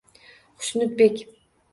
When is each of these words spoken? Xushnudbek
Xushnudbek 0.61 1.17